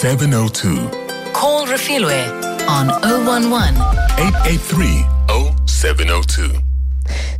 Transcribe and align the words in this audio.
702. 0.00 0.76
Call 1.34 1.66
Refilwe 1.66 2.26
on 2.66 2.88
011 3.04 3.76
883 4.16 5.04
0702. 5.66 6.69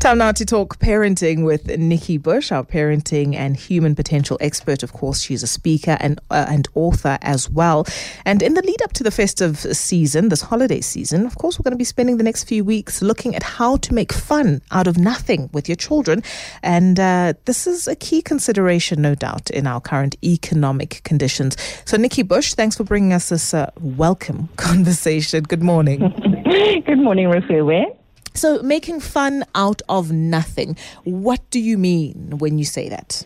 Time 0.00 0.16
now 0.16 0.32
to 0.32 0.46
talk 0.46 0.78
parenting 0.78 1.44
with 1.44 1.66
Nikki 1.76 2.16
Bush, 2.16 2.50
our 2.50 2.64
parenting 2.64 3.34
and 3.34 3.54
human 3.54 3.94
potential 3.94 4.38
expert. 4.40 4.82
Of 4.82 4.94
course, 4.94 5.20
she's 5.20 5.42
a 5.42 5.46
speaker 5.46 5.98
and 6.00 6.18
uh, 6.30 6.46
and 6.48 6.66
author 6.74 7.18
as 7.20 7.50
well. 7.50 7.86
And 8.24 8.42
in 8.42 8.54
the 8.54 8.62
lead 8.62 8.80
up 8.80 8.94
to 8.94 9.04
the 9.04 9.10
festive 9.10 9.58
season, 9.58 10.30
this 10.30 10.40
holiday 10.40 10.80
season, 10.80 11.26
of 11.26 11.36
course, 11.36 11.58
we're 11.58 11.64
going 11.64 11.72
to 11.72 11.76
be 11.76 11.84
spending 11.84 12.16
the 12.16 12.24
next 12.24 12.44
few 12.44 12.64
weeks 12.64 13.02
looking 13.02 13.36
at 13.36 13.42
how 13.42 13.76
to 13.76 13.92
make 13.92 14.10
fun 14.10 14.62
out 14.70 14.86
of 14.86 14.96
nothing 14.96 15.50
with 15.52 15.68
your 15.68 15.76
children. 15.76 16.22
And 16.62 16.98
uh, 16.98 17.34
this 17.44 17.66
is 17.66 17.86
a 17.86 17.94
key 17.94 18.22
consideration, 18.22 19.02
no 19.02 19.14
doubt, 19.14 19.50
in 19.50 19.66
our 19.66 19.82
current 19.82 20.16
economic 20.24 21.02
conditions. 21.04 21.58
So, 21.84 21.98
Nikki 21.98 22.22
Bush, 22.22 22.54
thanks 22.54 22.74
for 22.74 22.84
bringing 22.84 23.12
us 23.12 23.28
this 23.28 23.52
uh, 23.52 23.70
welcome 23.78 24.48
conversation. 24.56 25.42
Good 25.44 25.62
morning. 25.62 25.98
Good 26.86 26.98
morning, 27.00 27.28
Rafia. 27.28 27.99
So, 28.34 28.62
making 28.62 29.00
fun 29.00 29.44
out 29.54 29.82
of 29.88 30.12
nothing. 30.12 30.76
What 31.04 31.40
do 31.50 31.60
you 31.60 31.76
mean 31.76 32.38
when 32.38 32.58
you 32.58 32.64
say 32.64 32.88
that? 32.88 33.24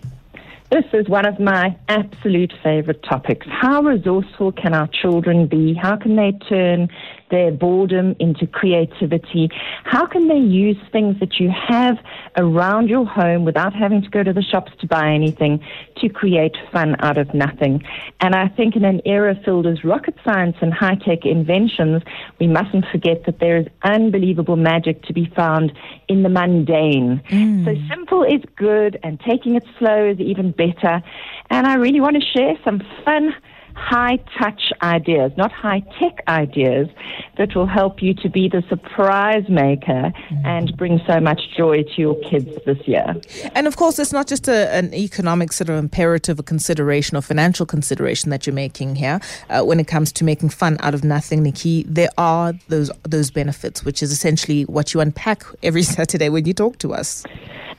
This 0.70 0.84
is 0.92 1.08
one 1.08 1.24
of 1.24 1.38
my 1.38 1.76
absolute 1.88 2.52
favorite 2.62 3.02
topics. 3.08 3.46
How 3.48 3.82
resourceful 3.82 4.52
can 4.52 4.74
our 4.74 4.88
children 4.88 5.46
be? 5.46 5.74
How 5.74 5.96
can 5.96 6.16
they 6.16 6.32
turn 6.48 6.88
their 7.30 7.50
boredom 7.50 8.14
into 8.18 8.46
creativity? 8.46 9.50
How 9.84 10.06
can 10.06 10.28
they 10.28 10.38
use 10.38 10.76
things 10.92 11.18
that 11.20 11.40
you 11.40 11.50
have 11.50 11.98
around 12.36 12.88
your 12.88 13.06
home 13.06 13.44
without 13.44 13.74
having 13.74 14.02
to 14.02 14.08
go 14.08 14.22
to 14.22 14.32
the 14.32 14.42
shops 14.42 14.72
to 14.80 14.86
buy 14.86 15.10
anything 15.12 15.64
to 15.98 16.08
create 16.08 16.56
fun 16.72 16.96
out 17.00 17.18
of 17.18 17.32
nothing? 17.34 17.82
And 18.20 18.34
I 18.34 18.48
think 18.48 18.76
in 18.76 18.84
an 18.84 19.00
era 19.04 19.34
filled 19.44 19.66
with 19.66 19.84
rocket 19.84 20.14
science 20.24 20.56
and 20.60 20.72
high 20.72 20.96
tech 20.96 21.24
inventions, 21.24 22.02
we 22.38 22.46
mustn't 22.46 22.86
forget 22.90 23.24
that 23.26 23.40
there 23.40 23.56
is 23.56 23.66
unbelievable 23.82 24.56
magic 24.56 25.02
to 25.04 25.12
be 25.12 25.26
found 25.36 25.72
in 26.08 26.22
the 26.22 26.28
mundane. 26.28 27.22
Mm. 27.30 27.64
So 27.64 27.74
simple 27.88 28.22
is 28.22 28.42
good, 28.56 28.98
and 29.02 29.20
taking 29.20 29.54
it 29.54 29.64
slow 29.78 30.10
is 30.10 30.20
even 30.20 30.52
better. 30.52 31.02
And 31.50 31.66
I 31.66 31.74
really 31.74 32.00
want 32.00 32.16
to 32.16 32.22
share 32.22 32.56
some 32.64 32.82
fun 33.04 33.34
high 33.74 34.18
touch 34.38 34.72
ideas, 34.82 35.32
not 35.36 35.52
high 35.52 35.80
tech 35.98 36.22
ideas, 36.28 36.88
that 37.36 37.54
will 37.54 37.66
help 37.66 38.02
you 38.02 38.14
to 38.14 38.28
be 38.28 38.48
the 38.48 38.62
surprise 38.68 39.48
maker 39.48 40.12
mm. 40.12 40.44
and 40.44 40.76
bring 40.76 41.00
so 41.06 41.20
much 41.20 41.40
joy 41.56 41.82
to 41.82 42.00
your 42.00 42.16
kids 42.22 42.48
this 42.64 42.78
year. 42.86 43.14
And 43.54 43.66
of 43.66 43.76
course, 43.76 43.98
it's 43.98 44.12
not 44.12 44.26
just 44.26 44.48
a, 44.48 44.72
an 44.74 44.94
economic 44.94 45.52
sort 45.52 45.68
of 45.68 45.76
imperative 45.76 46.38
or 46.38 46.42
consideration 46.42 47.16
or 47.16 47.22
financial 47.22 47.66
consideration 47.66 48.30
that 48.30 48.46
you're 48.46 48.54
making 48.54 48.96
here 48.96 49.20
uh, 49.50 49.62
when 49.62 49.80
it 49.80 49.86
comes 49.86 50.12
to 50.12 50.24
making 50.24 50.50
fun 50.50 50.76
out 50.80 50.94
of 50.94 51.04
nothing, 51.04 51.42
Nikki. 51.42 51.84
There 51.84 52.10
are 52.16 52.52
those 52.68 52.90
those 53.02 53.30
benefits, 53.30 53.84
which 53.84 54.02
is 54.02 54.12
essentially 54.12 54.62
what 54.62 54.94
you 54.94 55.00
unpack 55.00 55.44
every 55.62 55.82
Saturday 55.96 56.28
when 56.28 56.46
you 56.46 56.54
talk 56.54 56.78
to 56.78 56.94
us. 56.94 57.24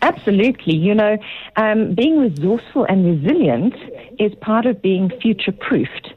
Absolutely. 0.01 0.75
You 0.75 0.93
know, 0.93 1.17
um, 1.55 1.95
being 1.95 2.19
resourceful 2.19 2.85
and 2.85 3.05
resilient 3.05 3.73
is 4.19 4.33
part 4.41 4.65
of 4.65 4.81
being 4.81 5.11
future 5.21 5.51
proofed. 5.51 6.13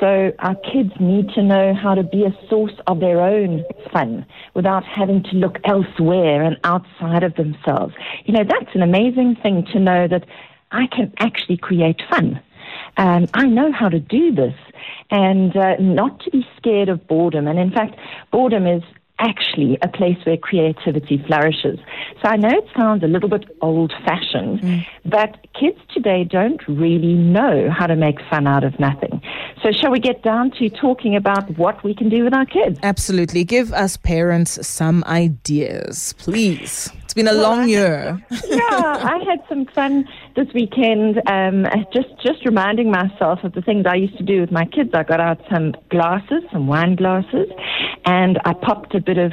So 0.00 0.32
our 0.40 0.54
kids 0.56 0.92
need 0.98 1.30
to 1.34 1.42
know 1.42 1.74
how 1.74 1.94
to 1.94 2.02
be 2.02 2.24
a 2.24 2.36
source 2.48 2.74
of 2.86 3.00
their 3.00 3.20
own 3.20 3.64
fun 3.92 4.26
without 4.54 4.84
having 4.84 5.22
to 5.24 5.36
look 5.36 5.58
elsewhere 5.64 6.42
and 6.42 6.56
outside 6.64 7.22
of 7.22 7.34
themselves. 7.36 7.94
You 8.24 8.34
know, 8.34 8.44
that's 8.44 8.74
an 8.74 8.82
amazing 8.82 9.36
thing 9.42 9.66
to 9.72 9.78
know 9.78 10.08
that 10.08 10.26
I 10.70 10.86
can 10.86 11.12
actually 11.18 11.58
create 11.58 12.02
fun. 12.10 12.40
Um, 12.96 13.26
I 13.34 13.46
know 13.46 13.72
how 13.72 13.88
to 13.88 14.00
do 14.00 14.34
this 14.34 14.54
and 15.10 15.56
uh, 15.56 15.76
not 15.78 16.20
to 16.20 16.30
be 16.30 16.46
scared 16.56 16.88
of 16.88 17.06
boredom. 17.06 17.46
And 17.46 17.58
in 17.58 17.70
fact, 17.70 17.98
boredom 18.30 18.66
is 18.66 18.82
actually 19.22 19.78
a 19.82 19.88
place 19.88 20.18
where 20.24 20.36
creativity 20.36 21.22
flourishes. 21.26 21.78
So 22.20 22.28
I 22.28 22.36
know 22.36 22.50
it 22.50 22.66
sounds 22.76 23.02
a 23.02 23.06
little 23.06 23.28
bit 23.28 23.44
old 23.60 23.92
fashioned, 24.04 24.60
mm. 24.60 24.86
but 25.04 25.46
kids 25.58 25.78
today 25.94 26.24
don't 26.24 26.60
really 26.68 27.14
know 27.14 27.70
how 27.70 27.86
to 27.86 27.96
make 27.96 28.18
fun 28.28 28.46
out 28.46 28.64
of 28.64 28.78
nothing. 28.78 29.22
So 29.62 29.70
shall 29.70 29.92
we 29.92 30.00
get 30.00 30.22
down 30.22 30.50
to 30.58 30.68
talking 30.68 31.14
about 31.14 31.56
what 31.56 31.84
we 31.84 31.94
can 31.94 32.08
do 32.08 32.24
with 32.24 32.34
our 32.34 32.46
kids? 32.46 32.80
Absolutely. 32.82 33.44
Give 33.44 33.72
us 33.72 33.96
parents 33.96 34.66
some 34.66 35.04
ideas, 35.06 36.14
please. 36.18 36.90
It's 37.04 37.14
been 37.14 37.28
a 37.28 37.32
well, 37.32 37.42
long 37.42 37.68
year. 37.68 38.24
yeah, 38.30 38.38
I 38.50 39.22
had 39.28 39.40
some 39.48 39.66
fun 39.66 40.08
this 40.34 40.48
weekend. 40.54 41.20
Um, 41.28 41.66
just 41.92 42.08
just 42.24 42.44
reminding 42.44 42.90
myself 42.90 43.44
of 43.44 43.52
the 43.52 43.62
things 43.62 43.86
I 43.86 43.94
used 43.96 44.16
to 44.18 44.24
do 44.24 44.40
with 44.40 44.50
my 44.50 44.64
kids. 44.64 44.90
I 44.94 45.02
got 45.02 45.20
out 45.20 45.40
some 45.50 45.74
glasses, 45.90 46.42
some 46.52 46.66
wine 46.66 46.96
glasses, 46.96 47.48
and 48.04 48.38
I 48.44 48.54
popped 48.54 48.94
a 48.94 49.00
bit 49.00 49.18
of 49.18 49.32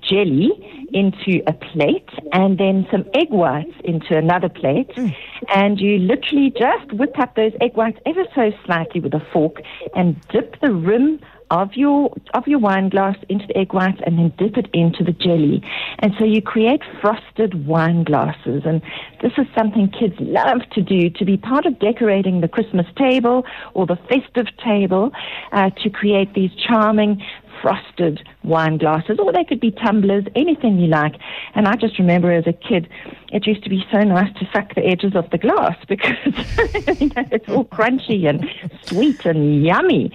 jelly 0.00 0.50
into 0.92 1.42
a 1.46 1.52
plate 1.52 2.08
and 2.32 2.58
then 2.58 2.86
some 2.90 3.04
egg 3.14 3.30
whites 3.30 3.74
into 3.84 4.16
another 4.16 4.48
plate. 4.48 4.90
Mm. 4.96 5.14
And 5.54 5.80
you 5.80 5.98
literally 5.98 6.50
just 6.50 6.92
whip 6.92 7.18
up 7.18 7.34
those 7.36 7.52
egg 7.60 7.76
whites 7.76 7.98
ever 8.06 8.24
so 8.34 8.50
slightly 8.64 9.00
with 9.00 9.14
a 9.14 9.24
fork 9.32 9.60
and 9.94 10.16
dip 10.28 10.60
the 10.60 10.72
rim 10.72 11.20
of 11.50 11.74
your 11.74 12.14
of 12.34 12.46
your 12.46 12.58
wine 12.58 12.88
glass 12.88 13.16
into 13.28 13.46
the 13.46 13.56
egg 13.56 13.72
whites 13.72 14.00
and 14.04 14.18
then 14.18 14.32
dip 14.38 14.56
it 14.56 14.68
into 14.72 15.02
the 15.02 15.12
jelly. 15.12 15.62
And 16.00 16.12
so 16.18 16.24
you 16.24 16.42
create 16.42 16.82
frosted 17.00 17.66
wine 17.66 18.04
glasses. 18.04 18.62
And 18.64 18.82
this 19.22 19.32
is 19.38 19.46
something 19.56 19.90
kids 19.90 20.14
love 20.18 20.60
to 20.72 20.82
do 20.82 21.10
to 21.10 21.24
be 21.24 21.36
part 21.36 21.66
of 21.66 21.78
decorating 21.78 22.40
the 22.40 22.48
Christmas 22.48 22.86
table 22.96 23.44
or 23.74 23.86
the 23.86 23.96
festive 24.08 24.46
table 24.62 25.12
uh, 25.52 25.70
to 25.82 25.90
create 25.90 26.34
these 26.34 26.50
charming 26.54 27.22
frosted 27.62 28.26
wine 28.42 28.78
glasses, 28.78 29.18
or 29.18 29.32
they 29.32 29.44
could 29.44 29.60
be 29.60 29.70
tumblers, 29.70 30.24
anything 30.34 30.78
you 30.78 30.86
like. 30.86 31.14
And 31.54 31.66
I 31.66 31.76
just 31.76 31.98
remember 31.98 32.32
as 32.32 32.46
a 32.46 32.52
kid, 32.52 32.88
it 33.32 33.46
used 33.46 33.62
to 33.64 33.70
be 33.70 33.84
so 33.90 34.02
nice 34.02 34.32
to 34.38 34.48
suck 34.52 34.74
the 34.74 34.84
edges 34.84 35.14
of 35.14 35.28
the 35.30 35.38
glass 35.38 35.76
because 35.88 36.16
you 37.00 37.08
know, 37.08 37.24
it's 37.30 37.48
all 37.48 37.64
crunchy 37.64 38.28
and 38.28 38.48
sweet 38.82 39.24
and 39.24 39.64
yummy. 39.64 40.10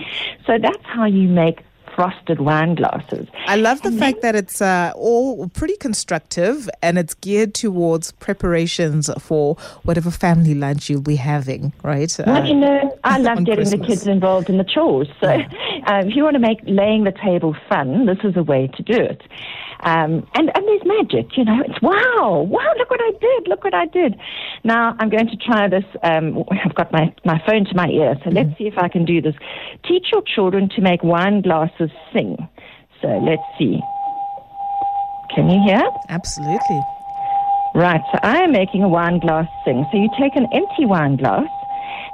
So 0.46 0.58
that's 0.58 0.84
how 0.84 1.06
you 1.06 1.28
make 1.28 1.62
frosted 1.96 2.40
wine 2.40 2.76
glasses. 2.76 3.28
I 3.48 3.56
love 3.56 3.82
the 3.82 3.90
and 3.90 4.00
fact 4.00 4.22
then, 4.22 4.34
that 4.34 4.44
it's 4.44 4.62
uh, 4.62 4.92
all 4.96 5.48
pretty 5.50 5.78
constructive 5.78 6.70
and 6.82 6.98
it's 6.98 7.14
geared 7.14 7.54
towards 7.54 8.12
preparations 8.14 9.10
for 9.20 9.56
whatever 9.84 10.12
family 10.12 10.56
lunch 10.56 10.90
you'll 10.90 11.02
be 11.02 11.16
having, 11.16 11.74
right? 11.84 12.14
Well, 12.26 12.44
uh, 12.44 12.46
you 12.46 12.56
know, 12.56 12.98
I 13.04 13.18
love 13.20 13.46
getting 13.46 13.66
Christmas. 13.66 13.80
the 13.80 13.86
kids 13.86 14.08
involved 14.08 14.50
in 14.50 14.58
the 14.58 14.64
chores. 14.64 15.08
So 15.22 15.32
yeah. 15.32 15.48
uh, 15.88 16.00
if 16.06 16.16
you 16.16 16.24
want 16.24 16.36
to 16.36 16.40
make 16.40 16.60
laying 16.66 17.04
the 17.04 17.14
table 17.14 17.56
fun, 17.70 18.06
this 18.06 18.20
is 18.24 18.36
a 18.36 18.44
way 18.44 18.68
to 18.76 18.84
do 18.84 19.00
it. 19.00 19.22
Um, 19.84 20.26
and, 20.34 20.50
and 20.56 20.68
there's 20.68 20.82
magic, 20.86 21.36
you 21.36 21.44
know. 21.44 21.62
It's 21.66 21.82
wow, 21.82 22.48
wow, 22.48 22.74
look 22.78 22.90
what 22.90 23.02
I 23.02 23.12
did, 23.20 23.48
look 23.50 23.66
what 23.66 23.74
I 23.74 23.86
did. 23.86 24.16
Now 24.64 24.96
I'm 24.98 25.10
going 25.10 25.28
to 25.28 25.36
try 25.36 25.68
this. 25.68 25.84
Um, 26.02 26.44
I've 26.64 26.74
got 26.74 26.92
my, 26.94 27.14
my 27.26 27.42
phone 27.46 27.66
to 27.66 27.76
my 27.76 27.88
ear, 27.88 28.16
so 28.24 28.30
mm 28.30 28.34
let's 28.34 28.58
see 28.58 28.66
if 28.66 28.78
I 28.78 28.88
can 28.88 29.06
do 29.06 29.22
this. 29.22 29.36
Teach 29.88 30.08
your 30.12 30.24
children 30.24 30.70
to 30.76 30.82
make 30.82 31.04
wine 31.04 31.42
glasses 31.42 31.92
sing. 32.12 32.38
So 33.02 33.08
let's 33.08 33.44
see. 33.60 33.80
Can 35.36 35.50
you 35.50 35.62
hear? 35.68 35.84
Absolutely. 36.10 36.82
Right, 37.76 38.02
so 38.12 38.20
I 38.24 38.38
am 38.44 38.52
making 38.52 38.84
a 38.84 38.88
wine 38.88 39.20
glass 39.20 39.48
sing. 39.66 39.86
So 39.92 39.98
you 39.98 40.10
take 40.20 40.36
an 40.36 40.48
empty 40.54 40.86
wine 40.86 41.18
glass, 41.18 41.48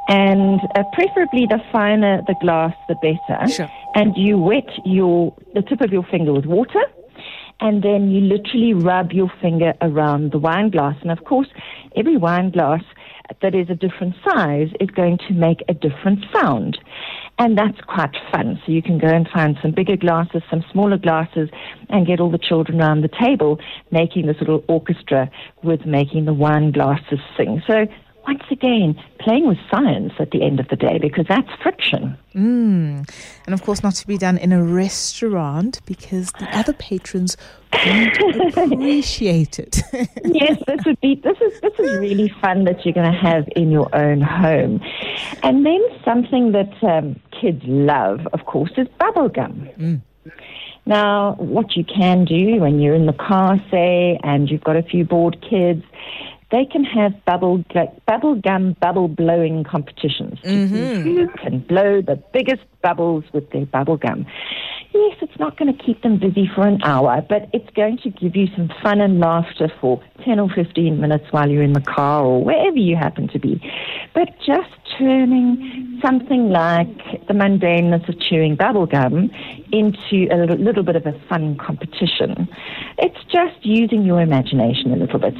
and 0.08 0.60
uh, 0.76 0.84
preferably 0.94 1.46
the 1.48 1.60
finer 1.72 2.22
the 2.26 2.36
glass, 2.42 2.74
the 2.88 2.96
better. 2.96 3.48
Sure. 3.48 3.70
And 3.94 4.16
you 4.18 4.40
wet 4.40 4.70
your 4.86 5.36
the 5.54 5.62
tip 5.62 5.82
of 5.82 5.92
your 5.92 6.04
finger 6.04 6.34
with 6.34 6.46
water 6.46 6.82
and 7.62 7.84
then 7.84 8.10
you 8.10 8.22
literally 8.22 8.74
rub 8.74 9.12
your 9.12 9.32
finger 9.42 9.74
around 9.82 10.32
the 10.32 10.40
wine 10.40 10.70
glass. 10.70 10.96
And 11.02 11.12
of 11.12 11.24
course, 11.26 11.48
every 11.96 12.18
wine 12.18 12.52
glass 12.52 12.84
that 13.42 13.54
is 13.54 13.70
a 13.70 13.76
different 13.76 14.16
size 14.28 14.70
is 14.80 14.90
going 14.90 15.18
to 15.28 15.34
make 15.34 15.64
a 15.68 15.74
different 15.74 16.26
sound. 16.34 16.78
And 17.38 17.58
that's 17.58 17.80
quite 17.82 18.16
fun. 18.32 18.62
So 18.66 18.72
you 18.72 18.82
can 18.82 18.98
go 18.98 19.08
and 19.08 19.28
find 19.30 19.58
some 19.62 19.72
bigger 19.72 19.96
glasses, 19.96 20.42
some 20.50 20.64
smaller 20.72 20.98
glasses, 20.98 21.50
and 21.90 22.08
get 22.08 22.20
all 22.20 22.32
the 22.32 22.38
children 22.38 22.82
around 22.82 23.02
the 23.02 23.10
table 23.10 23.60
making 23.92 24.26
this 24.26 24.38
little 24.40 24.64
orchestra 24.68 25.30
with 25.64 25.86
making 25.86 26.26
the 26.26 26.34
wine 26.34 26.72
glasses 26.72 27.20
sing. 27.38 27.62
So 27.68 27.88
once 28.30 28.44
again, 28.52 28.96
playing 29.20 29.48
with 29.48 29.58
science 29.72 30.14
at 30.20 30.30
the 30.30 30.44
end 30.44 30.60
of 30.60 30.68
the 30.68 30.76
day 30.76 31.00
because 31.00 31.26
that's 31.28 31.50
friction. 31.64 32.16
Mm. 32.36 33.10
And 33.46 33.54
of 33.56 33.64
course, 33.64 33.82
not 33.82 33.96
to 33.96 34.06
be 34.06 34.20
done 34.20 34.38
in 34.38 34.52
a 34.52 34.64
restaurant 34.64 35.82
because 35.88 36.32
the 36.34 36.48
other 36.56 36.74
patrons 36.74 37.36
won't 37.74 38.18
appreciate 38.58 39.58
it. 39.58 39.82
yes, 40.26 40.62
this 40.68 40.86
would 40.86 41.02
be 41.02 41.16
this 41.16 41.38
is 41.42 41.60
this 41.62 41.74
is 41.80 41.98
really 41.98 42.32
fun 42.40 42.66
that 42.66 42.86
you're 42.86 42.94
going 42.94 43.12
to 43.12 43.18
have 43.18 43.46
in 43.56 43.72
your 43.72 43.90
own 43.96 44.22
home, 44.22 44.80
and 45.42 45.66
then 45.66 45.82
something 46.06 46.52
that 46.52 46.72
um, 46.84 47.20
kids 47.42 47.64
love, 47.66 48.28
of 48.32 48.46
course, 48.46 48.72
is 48.78 48.88
bubblegum. 49.00 49.76
Mm. 49.78 50.02
Now, 50.86 51.36
what 51.38 51.76
you 51.76 51.84
can 51.84 52.26
do 52.26 52.62
when 52.62 52.80
you're 52.80 52.96
in 52.96 53.06
the 53.06 53.14
car, 53.14 53.58
say, 53.70 54.20
and 54.24 54.50
you've 54.50 54.64
got 54.64 54.76
a 54.76 54.82
few 54.82 55.06
bored 55.06 55.38
kids, 55.48 55.84
they 56.52 56.66
can 56.66 56.84
have 56.84 57.14
bubble 57.26 57.64
bubble 58.08 58.36
gum 58.36 58.76
bubble 58.82 59.08
blowing 59.08 59.64
competitions. 59.64 60.40
see 61.04 61.14
Who 61.16 61.28
can 61.38 61.60
blow 61.60 62.02
the 62.02 62.22
biggest 62.34 62.64
bubbles 62.82 63.24
with 63.34 63.50
their 63.52 63.66
bubble 63.66 63.98
gum? 63.98 64.26
Yes, 64.92 65.18
it's 65.22 65.40
not 65.40 65.58
going 65.58 65.76
to 65.76 65.84
keep 65.84 66.02
them 66.02 66.18
busy 66.18 66.50
for 66.54 66.68
an 66.68 66.82
hour, 66.84 67.22
but 67.28 67.48
it's 67.54 67.70
going 67.76 68.00
to 68.00 68.10
give 68.10 68.36
you 68.36 68.48
some 68.56 68.72
fun 68.82 69.02
and 69.02 69.20
laughter 69.20 69.72
for 69.80 70.02
10 70.26 70.40
or 70.40 70.50
15 70.50 71.00
minutes 71.00 71.26
while 71.30 71.48
you're 71.48 71.62
in 71.62 71.74
the 71.74 71.82
car 71.82 72.26
or 72.26 72.44
wherever 72.44 72.78
you 72.78 72.96
happen 72.96 73.28
to 73.28 73.40
be. 73.40 73.62
But 74.16 74.30
just 74.40 74.89
turning 75.00 76.00
something 76.04 76.50
like 76.50 76.88
the 77.28 77.34
mundaneness 77.34 78.08
of 78.08 78.20
chewing 78.20 78.56
bubblegum 78.58 79.30
into 79.72 80.28
a 80.32 80.38
little, 80.38 80.58
little 80.58 80.84
bit 80.84 80.96
of 80.96 81.06
a 81.06 81.14
fun 81.28 81.58
competition. 81.58 82.48
It's 82.98 83.24
just 83.32 83.66
using 83.66 84.04
your 84.04 84.22
imagination 84.22 84.92
a 84.94 84.98
little 84.98 85.20
bit. 85.20 85.36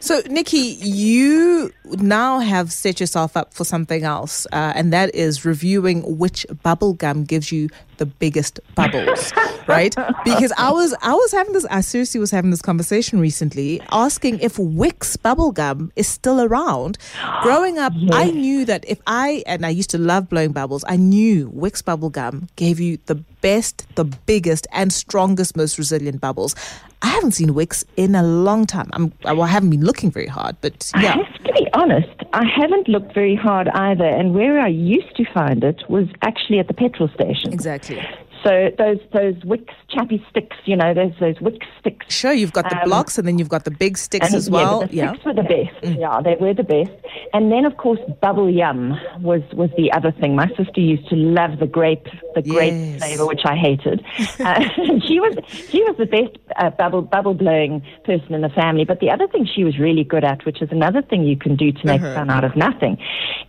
So, 0.00 0.20
Nikki, 0.28 0.58
you 0.58 1.70
now 1.84 2.40
have 2.40 2.72
set 2.72 2.98
yourself 2.98 3.36
up 3.36 3.54
for 3.54 3.64
something 3.64 4.02
else, 4.02 4.46
uh, 4.50 4.72
and 4.74 4.92
that 4.92 5.14
is 5.14 5.44
reviewing 5.44 6.18
which 6.18 6.44
bubble 6.64 6.94
gum 6.94 7.22
gives 7.22 7.52
you 7.52 7.68
the 7.98 8.06
biggest 8.06 8.58
bubbles, 8.74 9.32
right? 9.68 9.94
Because 10.24 10.52
I 10.58 10.72
was, 10.72 10.92
I 11.02 11.12
was 11.12 11.30
having 11.30 11.52
this, 11.52 11.64
I 11.66 11.82
seriously 11.82 12.18
was 12.18 12.32
having 12.32 12.50
this 12.50 12.62
conversation 12.62 13.20
recently, 13.20 13.80
asking 13.92 14.40
if 14.40 14.58
Wicks 14.58 15.16
bubble 15.16 15.52
gum 15.52 15.92
is 15.94 16.08
still 16.08 16.40
around. 16.40 16.98
Growing 17.42 17.78
up, 17.78 17.92
I 18.10 18.32
knew 18.32 18.64
that 18.64 18.71
if 18.86 19.00
I, 19.06 19.42
and 19.46 19.64
I 19.64 19.68
used 19.70 19.90
to 19.90 19.98
love 19.98 20.28
blowing 20.28 20.52
bubbles, 20.52 20.84
I 20.88 20.96
knew 20.96 21.48
Wicks 21.52 21.82
bubble 21.82 22.10
gum 22.10 22.48
gave 22.56 22.80
you 22.80 22.98
the 23.06 23.16
best, 23.40 23.86
the 23.94 24.04
biggest, 24.04 24.66
and 24.72 24.92
strongest, 24.92 25.56
most 25.56 25.78
resilient 25.78 26.20
bubbles. 26.20 26.54
I 27.02 27.08
haven't 27.08 27.32
seen 27.32 27.54
Wicks 27.54 27.84
in 27.96 28.14
a 28.14 28.22
long 28.22 28.66
time. 28.66 28.88
I'm, 28.92 29.12
well, 29.24 29.42
I 29.42 29.48
haven't 29.48 29.70
been 29.70 29.84
looking 29.84 30.10
very 30.10 30.28
hard, 30.28 30.56
but 30.60 30.90
I 30.94 31.02
yeah. 31.02 31.16
have 31.16 31.44
to 31.44 31.52
be 31.52 31.66
honest, 31.74 32.08
I 32.32 32.44
haven't 32.46 32.88
looked 32.88 33.12
very 33.14 33.34
hard 33.34 33.68
either, 33.68 34.04
and 34.04 34.34
where 34.34 34.60
I 34.60 34.68
used 34.68 35.16
to 35.16 35.24
find 35.32 35.64
it 35.64 35.82
was 35.88 36.06
actually 36.22 36.58
at 36.60 36.68
the 36.68 36.74
petrol 36.74 37.08
station. 37.08 37.52
Exactly. 37.52 38.00
So 38.44 38.70
those 38.76 38.98
those 39.12 39.36
Wicks 39.44 39.74
chappy 39.88 40.24
sticks, 40.30 40.56
you 40.64 40.76
know, 40.76 40.92
those 40.94 41.12
those 41.20 41.40
Wicks 41.40 41.66
sticks. 41.80 42.06
Sure, 42.08 42.32
you've 42.32 42.52
got 42.52 42.68
the 42.68 42.76
Um, 42.76 42.84
blocks 42.88 43.16
and 43.18 43.26
then 43.26 43.38
you've 43.38 43.48
got 43.48 43.64
the 43.64 43.70
big 43.70 43.96
sticks 43.96 44.26
And 44.26 44.34
as 44.34 44.48
yeah, 44.48 44.52
well. 44.54 44.80
the 44.86 44.94
Yeah. 44.94 45.08
sticks 45.12 45.24
were 45.24 45.34
the 45.34 45.42
best. 45.42 45.96
Yeah, 45.98 46.20
they 46.22 46.36
were 46.40 46.52
the 46.54 46.64
best. 46.64 46.90
And 47.34 47.52
then, 47.52 47.64
of 47.64 47.76
course, 47.76 48.00
bubble 48.20 48.50
yum 48.50 48.98
was 49.20 49.42
was 49.52 49.70
the 49.76 49.92
other 49.92 50.10
thing. 50.12 50.34
My 50.36 50.48
sister 50.56 50.80
used 50.80 51.08
to 51.10 51.16
love 51.16 51.58
the 51.60 51.66
grape, 51.66 52.06
the 52.34 52.42
grape 52.42 52.74
Yes. 52.74 52.98
flavor, 53.00 53.26
which 53.26 53.42
I 53.44 53.56
hated. 53.56 54.04
Uh, 54.40 54.60
she 55.06 55.20
was 55.20 55.34
she 55.70 55.80
was 55.84 55.96
the 55.98 56.06
best 56.06 56.36
uh, 56.56 56.70
bubble 56.70 57.02
bubble 57.02 57.34
blowing 57.34 57.80
person 58.04 58.34
in 58.34 58.40
the 58.40 58.48
family. 58.50 58.84
But 58.84 58.98
the 59.00 59.10
other 59.10 59.28
thing 59.28 59.46
she 59.46 59.62
was 59.62 59.78
really 59.78 60.04
good 60.04 60.24
at, 60.24 60.44
which 60.44 60.60
is 60.60 60.68
another 60.72 61.00
thing 61.02 61.22
you 61.24 61.36
can 61.36 61.54
do 61.56 61.70
to 61.72 61.86
make 61.86 62.00
Uh-huh. 62.02 62.14
fun 62.14 62.30
out 62.30 62.42
of 62.44 62.56
nothing, 62.56 62.98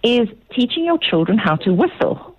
is 0.04 0.28
teaching 0.56 0.86
your 0.86 1.00
children 1.00 1.38
how 1.40 1.56
to 1.58 1.74
whistle. 1.74 2.33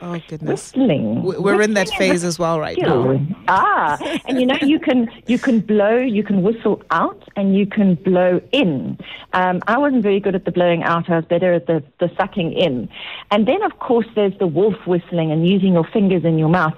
Oh 0.00 0.20
goodness. 0.28 0.72
Whistling. 0.72 1.22
We're 1.22 1.60
in 1.60 1.74
that 1.74 1.88
phase 1.90 2.24
as 2.24 2.38
well 2.38 2.60
right 2.60 2.78
now. 2.78 3.20
Ah, 3.48 3.98
and 4.26 4.40
you 4.40 4.46
know 4.46 4.56
you 4.62 4.78
can 4.78 5.10
you 5.26 5.38
can 5.38 5.60
blow, 5.60 5.96
you 5.96 6.22
can 6.22 6.42
whistle 6.42 6.82
out, 6.90 7.22
and 7.36 7.56
you 7.56 7.66
can 7.66 7.94
blow 7.96 8.40
in. 8.52 8.98
Um, 9.32 9.60
I 9.66 9.78
wasn't 9.78 10.02
very 10.02 10.20
good 10.20 10.34
at 10.34 10.44
the 10.44 10.52
blowing 10.52 10.82
out. 10.82 11.10
I 11.10 11.16
was 11.16 11.24
better 11.24 11.52
at 11.52 11.66
the 11.66 11.82
the 11.98 12.10
sucking 12.16 12.52
in. 12.52 12.88
And 13.30 13.46
then 13.46 13.62
of 13.62 13.78
course 13.80 14.06
there's 14.14 14.38
the 14.38 14.46
wolf 14.46 14.76
whistling 14.86 15.32
and 15.32 15.48
using 15.48 15.72
your 15.72 15.84
fingers 15.84 16.24
in 16.24 16.38
your 16.38 16.48
mouth. 16.48 16.74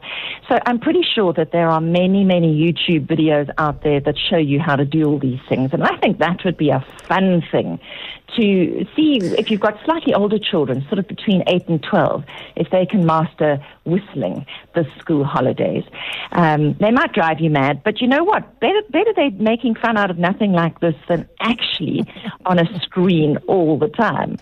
So 0.48 0.58
I'm 0.66 0.78
pretty 0.78 1.02
sure 1.02 1.32
that 1.34 1.52
there 1.52 1.68
are 1.68 1.80
many 1.80 2.24
many 2.24 2.58
YouTube 2.58 3.06
videos 3.06 3.50
out 3.58 3.82
there 3.82 4.00
that 4.00 4.16
show 4.18 4.38
you 4.38 4.60
how 4.60 4.76
to 4.76 4.84
do 4.84 5.04
all 5.04 5.18
these 5.18 5.40
things, 5.48 5.70
and 5.72 5.82
I 5.84 5.96
think 5.98 6.18
that 6.18 6.44
would 6.44 6.56
be 6.56 6.70
a 6.70 6.84
fun 7.06 7.42
thing 7.50 7.78
to 8.36 8.86
see 8.94 9.18
if 9.20 9.50
you've 9.50 9.60
got 9.60 9.78
slightly 9.84 10.14
older 10.14 10.38
children, 10.38 10.84
sort 10.88 10.98
of 10.98 11.08
between 11.08 11.42
8 11.46 11.68
and 11.68 11.82
12, 11.82 12.24
if 12.56 12.70
they 12.70 12.86
can 12.86 13.04
master 13.14 13.52
whistling 13.84 14.46
this 14.76 14.86
school 15.00 15.24
holidays. 15.24 15.84
Um, 16.32 16.62
they 16.82 16.92
might 16.92 17.12
drive 17.12 17.38
you 17.40 17.50
mad, 17.50 17.82
but 17.86 18.00
you 18.00 18.06
know 18.06 18.22
what? 18.30 18.42
Better, 18.60 18.82
better 18.90 19.12
they 19.16 19.30
making 19.52 19.74
fun 19.84 19.96
out 19.96 20.10
of 20.12 20.18
nothing 20.18 20.52
like 20.52 20.78
this 20.80 20.94
than 21.08 21.28
actually 21.40 22.04
on 22.46 22.56
a 22.64 22.66
screen 22.80 23.36
all 23.48 23.78
the 23.78 23.88
time. 23.88 24.36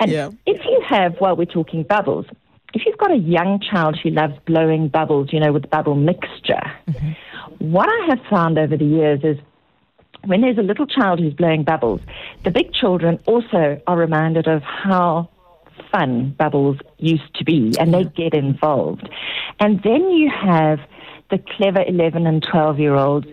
And 0.00 0.10
Yeah. 0.10 0.30
if 0.46 0.58
you 0.64 0.78
have, 0.86 1.10
while 1.22 1.34
we're 1.36 1.54
talking 1.58 1.82
bubbles, 1.82 2.26
if 2.74 2.84
you've 2.84 2.98
got 2.98 3.10
a 3.10 3.16
young 3.36 3.58
child 3.68 3.98
who 4.02 4.10
loves 4.10 4.34
blowing 4.46 4.88
bubbles, 4.88 5.32
you 5.32 5.40
know, 5.40 5.52
with 5.52 5.68
bubble 5.70 5.94
mixture, 5.96 6.62
what 7.58 7.88
I 7.88 8.06
have 8.10 8.20
found 8.28 8.58
over 8.58 8.76
the 8.76 8.84
years 8.84 9.20
is 9.24 9.38
when 10.26 10.42
there's 10.42 10.58
a 10.58 10.62
little 10.62 10.86
child 10.86 11.18
who's 11.18 11.32
blowing 11.34 11.62
bubbles, 11.64 12.00
the 12.44 12.50
big 12.50 12.72
children 12.74 13.18
also 13.26 13.80
are 13.86 13.96
reminded 13.96 14.46
of 14.46 14.62
how 14.62 15.28
fun 15.90 16.34
bubbles 16.38 16.78
used 16.98 17.34
to 17.34 17.44
be 17.44 17.74
and 17.78 17.92
they 17.92 18.04
get 18.04 18.34
involved. 18.34 19.08
And 19.58 19.82
then 19.82 20.10
you 20.10 20.30
have 20.30 20.78
the 21.30 21.38
clever 21.56 21.82
11 21.86 22.26
and 22.26 22.44
12 22.50 22.78
year 22.78 22.94
olds 22.94 23.26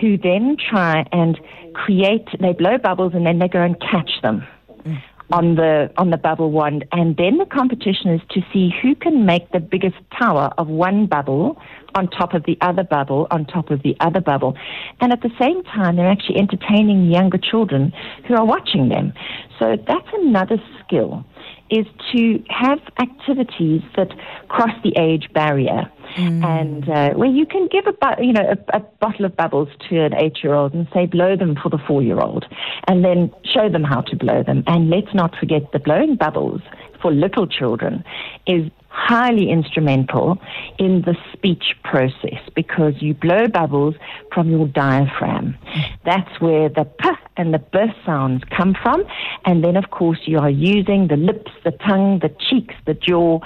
who 0.00 0.18
then 0.18 0.56
try 0.56 1.06
and 1.12 1.38
create, 1.74 2.26
they 2.40 2.52
blow 2.52 2.78
bubbles 2.78 3.12
and 3.14 3.26
then 3.26 3.38
they 3.38 3.48
go 3.48 3.62
and 3.62 3.80
catch 3.80 4.10
them 4.22 4.46
mm. 4.84 5.00
on 5.32 5.54
the 5.54 5.90
on 5.96 6.10
the 6.10 6.16
bubble 6.16 6.50
wand, 6.50 6.84
and 6.92 7.16
then 7.16 7.38
the 7.38 7.46
competition 7.46 8.10
is 8.10 8.20
to 8.30 8.40
see 8.52 8.70
who 8.82 8.94
can 8.94 9.24
make 9.24 9.50
the 9.52 9.60
biggest 9.60 9.96
tower 10.18 10.50
of 10.58 10.68
one 10.68 11.06
bubble 11.06 11.60
on 11.94 12.08
top 12.08 12.34
of 12.34 12.44
the 12.44 12.58
other 12.60 12.82
bubble 12.82 13.26
on 13.30 13.44
top 13.44 13.70
of 13.70 13.82
the 13.82 13.96
other 14.00 14.20
bubble, 14.20 14.56
and 15.00 15.12
at 15.12 15.22
the 15.22 15.30
same 15.38 15.62
time 15.64 15.96
they're 15.96 16.10
actually 16.10 16.38
entertaining 16.38 17.10
younger 17.10 17.38
children 17.38 17.92
who 18.26 18.34
are 18.34 18.44
watching 18.44 18.88
them. 18.88 19.12
So 19.58 19.76
that's 19.86 20.08
another 20.14 20.60
skill 20.84 21.24
is 21.70 21.86
to 22.12 22.42
have 22.50 22.78
activities 23.00 23.82
that 23.96 24.10
cross 24.48 24.72
the 24.82 24.92
age 24.98 25.28
barrier, 25.32 25.90
and 26.16 26.88
uh, 26.88 27.10
where 27.14 27.30
you 27.30 27.46
can 27.46 27.66
give 27.68 27.86
a 27.86 27.92
bu- 27.92 28.22
you 28.24 28.32
know 28.32 28.54
a, 28.54 28.76
a 28.76 28.80
bottle 29.00 29.24
of 29.24 29.34
bubbles 29.36 29.68
to 29.88 30.00
an 30.04 30.14
eight-year-old 30.14 30.74
and 30.74 30.86
say 30.92 31.06
blow 31.06 31.36
them 31.36 31.56
for 31.60 31.70
the 31.70 31.78
four-year-old, 31.86 32.44
and 32.86 33.04
then 33.04 33.32
show 33.44 33.68
them 33.68 33.82
how 33.82 34.00
to 34.02 34.16
blow 34.16 34.42
them. 34.42 34.62
And 34.66 34.90
let's 34.90 35.14
not 35.14 35.34
forget 35.36 35.72
the 35.72 35.78
blowing 35.78 36.16
bubbles 36.16 36.60
for 37.00 37.12
little 37.12 37.46
children 37.46 38.04
is 38.46 38.70
highly 38.94 39.50
instrumental 39.50 40.38
in 40.78 41.02
the 41.02 41.16
speech 41.32 41.74
process 41.82 42.38
because 42.54 42.94
you 43.02 43.12
blow 43.12 43.48
bubbles 43.48 43.96
from 44.32 44.50
your 44.50 44.68
diaphragm. 44.68 45.56
That's 46.04 46.40
where 46.40 46.68
the 46.68 46.84
p 46.84 47.08
and 47.36 47.52
the 47.52 47.58
b 47.58 47.78
sounds 48.06 48.42
come 48.56 48.74
from. 48.80 49.04
And 49.44 49.64
then, 49.64 49.76
of 49.76 49.90
course, 49.90 50.20
you 50.26 50.38
are 50.38 50.50
using 50.50 51.08
the 51.08 51.16
lips, 51.16 51.50
the 51.64 51.72
tongue, 51.72 52.20
the 52.20 52.30
cheeks, 52.48 52.74
the 52.86 52.94
jaw, 52.94 53.40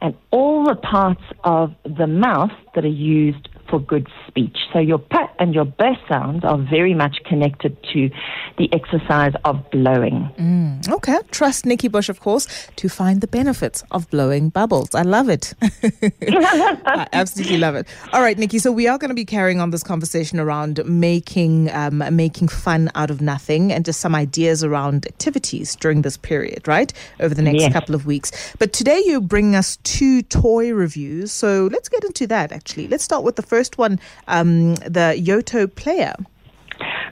and 0.00 0.14
all 0.30 0.64
the 0.64 0.74
parts 0.74 1.22
of 1.44 1.74
the 1.84 2.06
mouth 2.06 2.52
that 2.74 2.84
are 2.84 2.88
used 2.88 3.48
for 3.68 3.78
good 3.80 4.06
speech. 4.28 4.56
So 4.72 4.78
your 4.78 4.98
p 4.98 5.16
and 5.38 5.54
your 5.54 5.64
b 5.64 5.84
sounds 6.08 6.44
are 6.44 6.58
very 6.58 6.94
much 6.94 7.16
connected 7.24 7.76
to 7.92 8.10
the 8.58 8.72
exercise 8.72 9.32
of 9.44 9.68
blowing. 9.70 10.82
Okay. 10.88 11.18
Trust 11.30 11.66
Nikki 11.66 11.88
Bush, 11.88 12.08
of 12.08 12.20
course, 12.20 12.46
to 12.76 12.88
find 12.88 13.20
the 13.20 13.26
benefits 13.26 13.82
of 13.90 14.08
blowing 14.10 14.48
bubbles. 14.50 14.94
I 14.94 15.02
love 15.02 15.28
it. 15.28 15.54
I 15.62 17.06
absolutely 17.12 17.58
love 17.58 17.74
it. 17.74 17.86
All 18.12 18.20
right, 18.20 18.38
Nikki. 18.38 18.58
So 18.58 18.72
we 18.72 18.86
are 18.88 18.98
going 18.98 19.08
to 19.10 19.14
be 19.14 19.24
carrying 19.24 19.60
on 19.60 19.70
this 19.70 19.82
conversation 19.82 20.38
around 20.40 20.84
making 20.84 21.70
um, 21.72 22.02
making 22.14 22.48
fun 22.48 22.90
out 22.94 23.10
of 23.10 23.20
nothing 23.20 23.72
and 23.72 23.84
just 23.84 24.00
some 24.00 24.14
ideas 24.14 24.62
around 24.64 25.06
activities 25.06 25.76
during 25.76 26.02
this 26.02 26.16
period, 26.16 26.66
right? 26.68 26.92
Over 27.20 27.34
the 27.34 27.42
next 27.42 27.54
Yes. 27.62 27.72
couple 27.72 27.94
of 27.94 28.04
weeks. 28.06 28.54
But 28.58 28.72
today 28.72 29.00
you 29.06 29.20
bring 29.20 29.54
us 29.54 29.76
two 29.84 30.22
toy 30.22 30.72
reviews. 30.72 31.32
So 31.32 31.68
let's 31.72 31.88
get 31.88 32.04
into 32.04 32.26
that. 32.28 32.52
Actually, 32.52 32.88
let's 32.88 33.04
start 33.04 33.22
with 33.24 33.36
the 33.36 33.42
first 33.54 33.78
one, 33.78 34.00
um, 34.26 34.74
the 34.98 35.14
Yoto 35.16 35.72
Player. 35.72 36.16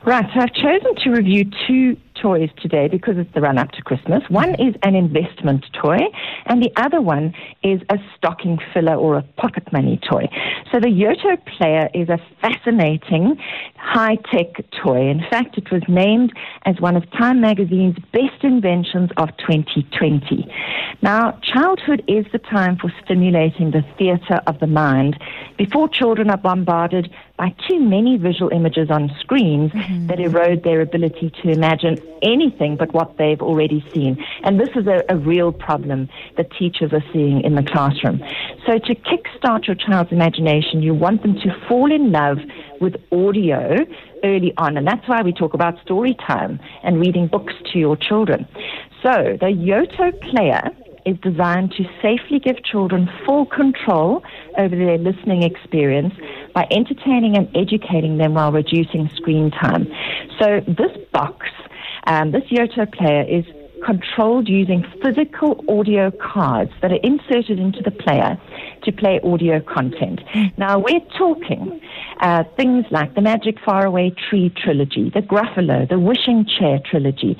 Right, 0.04 0.26
so 0.34 0.40
I've 0.40 0.52
chosen 0.54 0.96
to 1.04 1.10
review 1.10 1.48
two 1.68 1.96
toys 2.22 2.50
today 2.60 2.88
because 2.88 3.14
it's 3.18 3.32
the 3.34 3.40
run 3.40 3.58
up 3.58 3.72
to 3.72 3.82
Christmas. 3.82 4.22
One 4.28 4.52
mm-hmm. 4.52 4.68
is 4.68 4.74
an 4.82 4.94
investment 4.94 5.66
toy, 5.72 5.98
and 6.46 6.62
the 6.62 6.70
other 6.76 7.00
one 7.00 7.34
is 7.62 7.80
a 7.90 7.98
stocking 8.16 8.58
filler 8.72 8.94
or 8.94 9.16
a 9.16 9.22
pocket 9.22 9.72
money 9.72 10.00
toy. 10.08 10.28
So 10.70 10.78
the 10.78 10.88
Yoto 10.88 11.36
Player 11.58 11.88
is 11.92 12.08
a 12.08 12.18
fascinating 12.40 13.36
high 13.76 14.16
tech 14.30 14.64
toy. 14.82 15.10
In 15.10 15.20
fact, 15.28 15.58
it 15.58 15.70
was 15.72 15.82
named 15.88 16.32
as 16.64 16.80
one 16.80 16.96
of 16.96 17.10
Time 17.10 17.40
Magazine's 17.40 17.96
best 18.12 18.42
inventions 18.42 19.10
of 19.16 19.28
2020. 19.38 20.46
Now, 21.02 21.38
childhood 21.42 22.04
is 22.06 22.26
the 22.32 22.38
time 22.38 22.76
for 22.76 22.92
stimulating 23.04 23.72
the 23.72 23.82
theatre 23.98 24.40
of 24.46 24.60
the 24.60 24.68
mind 24.68 25.18
before 25.58 25.88
children 25.88 26.30
are 26.30 26.36
bombarded 26.36 27.10
by 27.36 27.54
too 27.68 27.80
many 27.80 28.16
visual 28.16 28.50
images 28.52 28.90
on 28.90 29.10
screens 29.20 29.72
mm-hmm. 29.72 30.06
that 30.06 30.20
erode 30.20 30.62
their 30.62 30.80
ability 30.80 31.32
to 31.42 31.50
imagine 31.50 31.98
anything 32.22 32.76
but 32.76 32.92
what 32.92 33.16
they've 33.16 33.40
already 33.40 33.84
seen. 33.92 34.22
And 34.44 34.60
this 34.60 34.68
is 34.76 34.86
a, 34.86 35.02
a 35.08 35.16
real 35.16 35.52
problem 35.52 36.08
that 36.36 36.50
teachers 36.52 36.92
are 36.92 37.04
seeing 37.12 37.40
in 37.42 37.54
the 37.54 37.62
classroom. 37.62 38.22
So 38.66 38.78
to 38.78 38.94
kickstart 38.94 39.66
your 39.66 39.76
child's 39.76 40.12
imagination, 40.12 40.82
you 40.82 40.94
want 40.94 41.22
them 41.22 41.34
to 41.34 41.66
fall 41.68 41.90
in 41.90 42.12
love 42.12 42.38
with 42.80 42.96
audio 43.10 43.76
early 44.24 44.52
on. 44.56 44.76
And 44.76 44.86
that's 44.86 45.06
why 45.08 45.22
we 45.22 45.32
talk 45.32 45.54
about 45.54 45.80
story 45.82 46.14
time 46.14 46.60
and 46.82 47.00
reading 47.00 47.26
books 47.26 47.54
to 47.72 47.78
your 47.78 47.96
children. 47.96 48.46
So 49.02 49.36
the 49.40 49.46
Yoto 49.46 50.12
player 50.30 50.70
is 51.04 51.16
designed 51.18 51.72
to 51.72 51.84
safely 52.00 52.38
give 52.38 52.62
children 52.64 53.10
full 53.24 53.46
control 53.46 54.22
over 54.58 54.74
their 54.74 54.98
listening 54.98 55.42
experience 55.42 56.14
by 56.54 56.66
entertaining 56.70 57.36
and 57.36 57.48
educating 57.56 58.18
them 58.18 58.34
while 58.34 58.52
reducing 58.52 59.08
screen 59.16 59.50
time. 59.50 59.86
So 60.38 60.60
this 60.66 60.96
box, 61.12 61.46
um, 62.06 62.30
this 62.32 62.44
Yoto 62.44 62.90
player 62.92 63.22
is 63.22 63.44
controlled 63.84 64.48
using 64.48 64.84
physical 65.02 65.64
audio 65.68 66.10
cards 66.10 66.70
that 66.80 66.92
are 66.92 67.00
inserted 67.02 67.58
into 67.58 67.82
the 67.82 67.90
player 67.90 68.40
to 68.84 68.92
play 68.92 69.20
audio 69.24 69.60
content. 69.60 70.20
Now, 70.56 70.78
we're 70.78 71.00
talking 71.18 71.80
uh, 72.20 72.44
things 72.56 72.84
like 72.90 73.14
the 73.14 73.20
Magic 73.20 73.56
Faraway 73.64 74.10
Tree 74.10 74.52
trilogy, 74.56 75.10
the 75.10 75.20
Gruffalo, 75.20 75.88
the 75.88 75.98
Wishing 75.98 76.44
Chair 76.46 76.80
trilogy, 76.84 77.36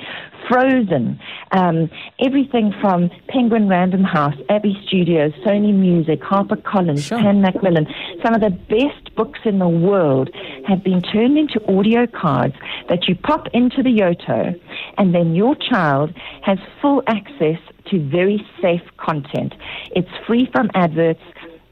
Frozen, 0.48 1.20
um, 1.52 1.88
everything 2.20 2.74
from 2.80 3.10
Penguin 3.28 3.68
Random 3.68 4.02
House, 4.02 4.34
Abbey 4.48 4.76
Studios, 4.86 5.32
Sony 5.46 5.72
Music, 5.72 6.20
HarperCollins, 6.20 7.06
Sure. 7.08 7.18
Pan 7.18 7.40
Macmillan. 7.40 7.86
Some 8.24 8.34
of 8.34 8.40
the 8.40 8.50
best 8.50 9.14
books 9.14 9.40
in 9.44 9.58
the 9.58 9.68
world 9.68 10.30
have 10.66 10.82
been 10.82 11.00
turned 11.00 11.38
into 11.38 11.60
audio 11.72 12.06
cards 12.06 12.54
that 12.88 13.08
you 13.08 13.14
pop 13.14 13.46
into 13.52 13.82
the 13.82 13.90
Yoto, 13.90 14.58
and 14.98 15.14
then 15.14 15.34
your 15.34 15.54
child 15.54 16.12
has 16.42 16.58
full 16.80 17.02
access 17.06 17.58
to 17.86 18.00
very 18.00 18.44
safe 18.60 18.82
content. 18.96 19.54
It's 19.94 20.10
free 20.26 20.48
from 20.52 20.70
adverts. 20.74 21.22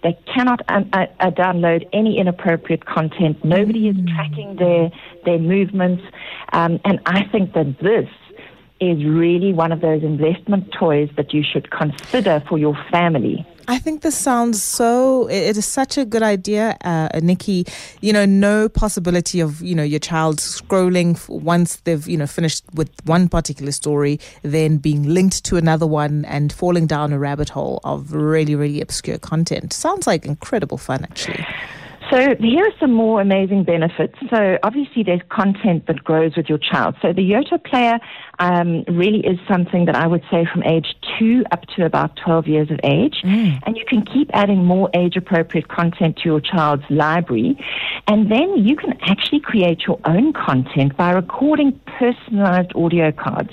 They 0.02 0.18
cannot 0.34 0.62
uh, 0.68 0.82
uh, 0.92 1.06
uh, 1.20 1.30
download 1.30 1.86
any 1.92 2.18
inappropriate 2.18 2.86
content. 2.86 3.44
Nobody 3.44 3.88
is 3.88 3.96
tracking 4.14 4.56
their 4.56 4.90
their 5.24 5.38
movements, 5.38 6.02
um, 6.52 6.80
and 6.84 7.00
I 7.04 7.24
think 7.24 7.52
that 7.52 7.78
this 7.80 8.08
is 8.80 9.04
really 9.04 9.52
one 9.52 9.72
of 9.72 9.82
those 9.82 10.02
investment 10.02 10.72
toys 10.72 11.10
that 11.16 11.34
you 11.34 11.42
should 11.42 11.70
consider 11.70 12.42
for 12.48 12.56
your 12.56 12.74
family. 12.90 13.46
I 13.70 13.78
think 13.78 14.02
this 14.02 14.18
sounds 14.18 14.60
so. 14.60 15.28
It 15.28 15.56
is 15.56 15.64
such 15.64 15.96
a 15.96 16.04
good 16.04 16.24
idea, 16.24 16.76
uh, 16.82 17.08
Nikki. 17.22 17.64
You 18.00 18.12
know, 18.12 18.24
no 18.26 18.68
possibility 18.68 19.38
of 19.38 19.62
you 19.62 19.76
know 19.76 19.84
your 19.84 20.00
child 20.00 20.38
scrolling 20.38 21.16
once 21.28 21.76
they've 21.84 22.04
you 22.08 22.16
know 22.16 22.26
finished 22.26 22.64
with 22.74 22.90
one 23.04 23.28
particular 23.28 23.70
story, 23.70 24.18
then 24.42 24.78
being 24.78 25.04
linked 25.04 25.44
to 25.44 25.56
another 25.56 25.86
one 25.86 26.24
and 26.24 26.52
falling 26.52 26.88
down 26.88 27.12
a 27.12 27.18
rabbit 27.20 27.48
hole 27.48 27.78
of 27.84 28.12
really 28.12 28.56
really 28.56 28.80
obscure 28.80 29.18
content. 29.18 29.72
Sounds 29.72 30.04
like 30.04 30.26
incredible 30.26 30.76
fun, 30.76 31.04
actually. 31.04 31.46
So 32.10 32.34
here 32.40 32.64
are 32.66 32.72
some 32.80 32.92
more 32.92 33.20
amazing 33.20 33.62
benefits. 33.62 34.14
So 34.30 34.58
obviously 34.64 35.04
there's 35.04 35.20
content 35.28 35.86
that 35.86 36.02
grows 36.02 36.36
with 36.36 36.48
your 36.48 36.58
child. 36.58 36.96
So 37.00 37.12
the 37.12 37.22
Yoto 37.22 37.62
player 37.62 38.00
um, 38.40 38.82
really 38.88 39.20
is 39.20 39.38
something 39.48 39.84
that 39.84 39.94
I 39.94 40.08
would 40.08 40.22
say 40.30 40.44
from 40.52 40.64
age 40.64 40.96
two 41.18 41.44
up 41.52 41.66
to 41.76 41.84
about 41.84 42.16
12 42.16 42.48
years 42.48 42.70
of 42.70 42.80
age. 42.82 43.20
And 43.64 43.76
you 43.76 43.84
can 43.86 44.04
keep 44.04 44.28
adding 44.32 44.64
more 44.64 44.90
age 44.92 45.16
appropriate 45.16 45.68
content 45.68 46.16
to 46.18 46.24
your 46.24 46.40
child's 46.40 46.82
library. 46.90 47.56
And 48.08 48.30
then 48.30 48.56
you 48.56 48.74
can 48.74 48.98
actually 49.02 49.40
create 49.40 49.82
your 49.86 50.00
own 50.04 50.32
content 50.32 50.96
by 50.96 51.12
recording 51.12 51.78
personalized 51.86 52.72
audio 52.74 53.12
cards. 53.12 53.50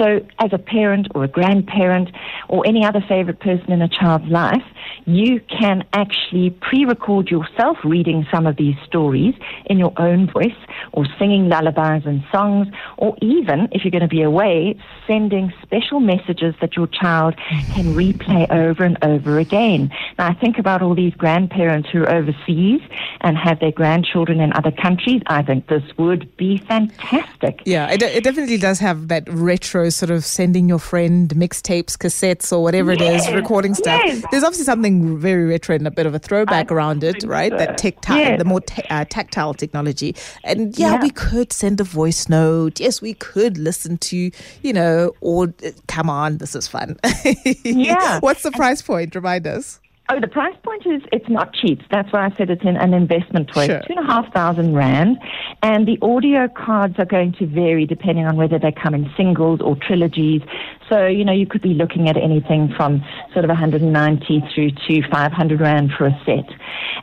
So, 0.00 0.24
as 0.38 0.50
a 0.54 0.58
parent 0.58 1.08
or 1.14 1.24
a 1.24 1.28
grandparent 1.28 2.08
or 2.48 2.66
any 2.66 2.86
other 2.86 3.04
favorite 3.06 3.38
person 3.38 3.70
in 3.70 3.82
a 3.82 3.88
child's 3.88 4.30
life, 4.30 4.64
you 5.04 5.40
can 5.40 5.84
actually 5.92 6.50
pre 6.50 6.86
record 6.86 7.30
yourself 7.30 7.76
reading 7.84 8.26
some 8.32 8.46
of 8.46 8.56
these 8.56 8.76
stories 8.86 9.34
in 9.66 9.78
your 9.78 9.92
own 9.98 10.30
voice 10.30 10.56
or 10.92 11.04
singing 11.18 11.50
lullabies 11.50 12.06
and 12.06 12.24
songs, 12.32 12.68
or 12.96 13.14
even, 13.20 13.68
if 13.72 13.84
you're 13.84 13.90
going 13.90 14.00
to 14.00 14.08
be 14.08 14.22
away, 14.22 14.74
sending 15.06 15.52
special 15.62 16.00
messages 16.00 16.54
that 16.62 16.76
your 16.76 16.86
child 16.86 17.36
can 17.74 17.94
replay 17.94 18.50
over 18.50 18.84
and 18.84 18.96
over 19.02 19.38
again. 19.38 19.90
Now, 20.18 20.28
I 20.28 20.34
think 20.34 20.58
about 20.58 20.80
all 20.80 20.94
these 20.94 21.14
grandparents 21.14 21.90
who 21.90 22.04
are 22.04 22.10
overseas 22.10 22.80
and 23.20 23.36
have 23.36 23.60
their 23.60 23.72
grandchildren 23.72 24.40
in 24.40 24.54
other 24.54 24.70
countries. 24.70 25.20
I 25.26 25.42
think 25.42 25.66
this 25.66 25.82
would 25.98 26.34
be 26.38 26.56
fantastic. 26.56 27.60
Yeah, 27.66 27.90
it, 27.90 28.02
it 28.02 28.24
definitely 28.24 28.56
does 28.56 28.78
have 28.78 29.08
that 29.08 29.28
retro 29.28 29.89
sort 29.90 30.10
of 30.10 30.24
sending 30.24 30.68
your 30.68 30.78
friend 30.78 31.28
mixtapes, 31.30 31.96
cassettes, 31.96 32.52
or 32.52 32.62
whatever 32.62 32.90
it 32.92 33.00
is, 33.00 33.30
recording 33.32 33.74
stuff. 33.74 34.00
yes. 34.04 34.24
There's 34.30 34.42
obviously 34.42 34.64
something 34.64 35.18
very 35.18 35.44
retro 35.44 35.74
and 35.74 35.86
a 35.86 35.90
bit 35.90 36.06
of 36.06 36.14
a 36.14 36.18
throwback 36.18 36.70
I 36.70 36.74
around 36.74 37.04
it, 37.04 37.22
right? 37.24 37.52
so. 37.52 37.58
That 37.58 37.78
tactile, 37.78 38.18
Yes. 38.18 38.38
the 38.38 38.44
more 38.44 38.60
ta- 38.60 38.82
uh, 38.90 39.04
tactile 39.08 39.54
technology. 39.54 40.14
And 40.44 40.78
yeah, 40.78 40.94
Yeah. 40.94 41.02
we 41.02 41.10
could 41.10 41.52
send 41.52 41.80
a 41.80 41.84
voice 41.84 42.28
note. 42.28 42.80
Yes, 42.80 43.00
we 43.02 43.14
could 43.14 43.58
listen 43.58 43.98
to, 43.98 44.30
you 44.62 44.72
know, 44.72 45.12
or 45.20 45.52
uh, 45.64 45.70
come 45.88 46.08
on, 46.10 46.38
this 46.38 46.54
is 46.54 46.66
fun. 46.68 46.96
Yeah. 47.64 48.20
What's 48.20 48.42
the 48.42 48.50
price 48.52 48.82
point? 48.82 49.14
Remind 49.14 49.46
us. 49.46 49.80
Oh, 50.12 50.18
the 50.18 50.26
price 50.26 50.56
point 50.64 50.84
is 50.86 51.02
it's 51.12 51.28
not 51.28 51.54
cheap. 51.54 51.82
That's 51.88 52.12
why 52.12 52.26
I 52.26 52.36
said 52.36 52.50
it's 52.50 52.64
in 52.64 52.76
an 52.76 52.94
investment 52.94 53.48
toy. 53.54 53.66
Sure. 53.66 53.80
Two 53.86 53.94
and 53.96 54.00
a 54.00 54.12
half 54.12 54.32
thousand 54.32 54.74
rand, 54.74 55.18
and 55.62 55.86
the 55.86 55.98
audio 56.02 56.48
cards 56.48 56.96
are 56.98 57.04
going 57.04 57.32
to 57.34 57.46
vary 57.46 57.86
depending 57.86 58.26
on 58.26 58.36
whether 58.36 58.58
they 58.58 58.72
come 58.72 58.92
in 58.92 59.08
singles 59.16 59.60
or 59.60 59.76
trilogies. 59.76 60.42
So 60.88 61.06
you 61.06 61.24
know 61.24 61.32
you 61.32 61.46
could 61.46 61.62
be 61.62 61.74
looking 61.74 62.08
at 62.08 62.16
anything 62.16 62.74
from 62.76 63.04
sort 63.32 63.44
of 63.44 63.50
190 63.50 64.42
through 64.52 64.70
to 64.88 65.08
500 65.12 65.60
rand 65.60 65.92
for 65.96 66.06
a 66.06 66.22
set. 66.26 66.50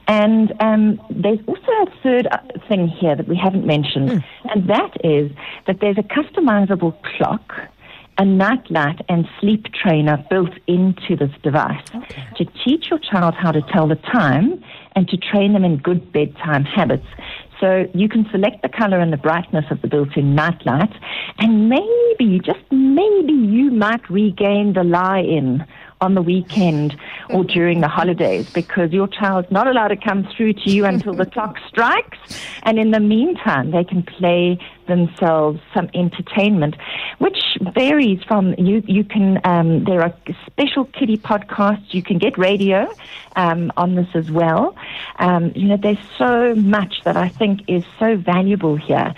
And 0.10 0.52
um, 0.60 1.00
there's 1.10 1.40
also 1.48 1.72
a 1.72 1.86
third 2.04 2.28
uh, 2.30 2.40
thing 2.68 2.90
here 2.90 3.16
that 3.16 3.30
we 3.30 3.38
haven't 3.38 3.66
mentioned, 3.66 4.22
and 4.54 4.70
that 4.70 4.98
is 5.06 5.32
that 5.66 5.80
there's 5.80 5.98
a 5.98 6.04
customizable 6.04 6.94
clock 7.16 7.54
a 8.18 8.26
nightlight 8.26 9.02
and 9.10 9.28
sleep 9.40 9.66
trainer 9.74 10.24
built 10.30 10.52
into 10.68 11.16
this 11.16 11.32
device 11.44 11.84
to 12.36 12.46
teach 12.66 12.90
your 12.90 13.00
child 13.00 13.36
how 13.36 13.52
to 13.52 13.62
tell 13.74 13.88
the 13.88 13.96
time 13.96 14.64
and 14.96 15.08
to 15.08 15.18
train 15.18 15.54
them 15.54 15.64
in 15.64 15.78
good 15.78 16.12
bedtime 16.12 16.64
habits. 16.64 17.06
So 17.60 17.86
you 17.94 18.08
can 18.10 18.28
select 18.32 18.62
the 18.62 18.70
color 18.70 19.00
and 19.00 19.12
the 19.12 19.18
brightness 19.18 19.66
of 19.72 19.82
the 19.82 19.88
built-in 19.88 20.36
nightlight, 20.36 20.94
and 21.40 21.70
maybe, 21.70 22.40
just 22.40 22.60
maybe, 22.72 23.34
you 23.34 23.72
might 23.72 24.08
regain 24.10 24.74
the 24.74 24.84
lie-in 24.84 25.66
on 26.02 26.14
the 26.14 26.22
weekend 26.22 26.96
or 27.30 27.44
during 27.44 27.82
the 27.82 27.88
holidays 27.88 28.50
because 28.52 28.92
your 28.92 29.08
child's 29.08 29.50
not 29.52 29.68
allowed 29.68 29.90
to 29.90 29.96
come 29.96 30.28
through 30.36 30.54
to 30.54 30.70
you 30.70 30.86
until 30.86 31.14
the 31.14 31.26
clock 31.26 31.58
strikes. 31.68 32.18
And 32.64 32.78
in 32.78 32.92
the 32.92 33.00
meantime, 33.00 33.72
they 33.72 33.84
can 33.84 34.04
play 34.04 34.60
themselves 34.88 35.60
some 35.74 35.90
entertainment, 35.94 36.76
which 37.20 37.38
varies 37.76 38.24
from 38.24 38.56
you. 38.58 38.84
You 38.88 39.04
can 39.04 39.40
um, 39.44 39.84
there 39.84 40.02
are 40.02 40.14
special 40.46 40.86
kiddie 40.86 41.18
podcasts. 41.18 41.94
You 41.94 42.02
can 42.02 42.18
get 42.18 42.38
radio 42.38 42.88
um, 43.36 43.72
on 43.76 43.96
this 43.96 44.08
as 44.14 44.32
well. 44.32 44.76
Um, 45.20 45.52
you 45.56 45.68
know, 45.68 45.78
there's 45.78 45.98
so 46.18 46.56
much 46.56 47.02
that 47.04 47.18
I 47.18 47.30
think 47.30 47.62
is 47.68 47.84
so 48.00 48.18
valuable 48.18 48.76
here. 48.76 49.14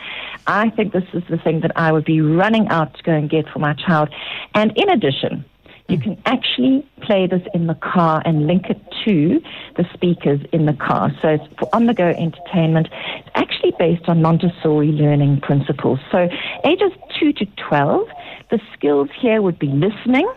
I 0.48 0.70
think 0.70 0.94
this 0.94 1.06
is 1.14 1.24
the 1.30 1.38
thing 1.38 1.60
that 1.62 1.72
I 1.76 1.92
would 1.92 2.06
be 2.06 2.22
running 2.22 2.68
out 2.70 2.96
to 2.96 3.04
go 3.04 3.12
and 3.12 3.30
get 3.30 3.48
for 3.50 3.60
my 3.60 3.74
child. 3.74 4.10
And 4.56 4.72
in 4.76 4.90
addition, 4.90 5.46
you 5.90 5.98
hmm. 5.98 6.04
can 6.04 6.22
actually 6.26 6.88
play 7.02 7.28
this 7.28 7.42
in 7.54 7.68
the 7.68 7.76
car 7.76 8.22
and 8.26 8.48
link 8.48 8.70
it 8.70 8.82
to 9.06 9.42
the 9.76 9.86
speakers 9.94 10.40
in 10.52 10.66
the 10.66 10.74
car. 10.74 11.12
So 11.22 11.30
it's 11.30 11.44
for 11.58 11.74
on 11.74 11.86
the 11.86 11.94
go 11.94 12.08
entertainment. 12.08 12.88
It's 12.92 13.30
actually 13.36 13.74
based 13.78 14.08
on 14.08 14.22
Montessori 14.22 14.92
learning 14.92 15.42
principles. 15.42 16.00
So 16.12 16.30
ages 16.66 16.92
2 17.20 17.34
to 17.34 17.46
12, 17.68 18.08
the 18.52 18.60
skills 18.74 19.10
here 19.20 19.42
would 19.42 19.60
be 19.60 19.68
listening 19.68 20.32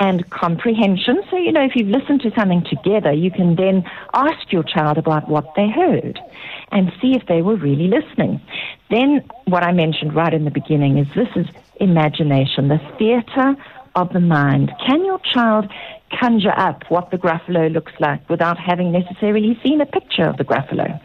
and 0.00 0.28
comprehension. 0.30 1.22
So, 1.30 1.36
you 1.36 1.52
know, 1.52 1.64
if 1.64 1.72
you've 1.74 1.88
listened 1.88 2.20
to 2.22 2.30
something 2.36 2.64
together, 2.64 3.12
you 3.12 3.30
can 3.30 3.56
then 3.56 3.84
ask 4.14 4.52
your 4.52 4.62
child 4.62 4.96
about 4.96 5.28
what 5.28 5.54
they 5.56 5.68
heard 5.68 6.18
and 6.70 6.92
see 7.00 7.14
if 7.14 7.26
they 7.26 7.42
were 7.42 7.56
really 7.56 7.88
listening. 7.88 8.40
Then, 8.90 9.24
what 9.46 9.62
I 9.62 9.72
mentioned 9.72 10.14
right 10.14 10.32
in 10.32 10.44
the 10.44 10.50
beginning 10.50 10.98
is 10.98 11.06
this 11.14 11.28
is 11.34 11.46
imagination, 11.80 12.68
the 12.68 12.80
theater 12.98 13.56
of 14.02 14.12
the 14.12 14.20
mind. 14.20 14.72
Can 14.86 15.04
your 15.04 15.20
child 15.34 15.70
conjure 16.18 16.56
up 16.56 16.84
what 16.88 17.10
the 17.10 17.18
Gruffalo 17.18 17.72
looks 17.72 17.92
like 18.00 18.28
without 18.30 18.58
having 18.58 18.92
necessarily 18.92 19.58
seen 19.64 19.80
a 19.80 19.86
picture 19.86 20.24
of 20.24 20.36
the 20.36 20.44
Gruffalo? 20.44 21.00